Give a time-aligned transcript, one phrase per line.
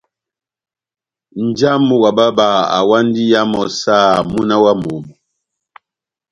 [1.43, 5.11] Nja wamu wa bába awandi iya mɔ́ saha múna wa momó.